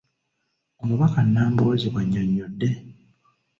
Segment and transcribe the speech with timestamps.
[0.81, 2.69] Omubaka Nambooze bw’annyonnyodde.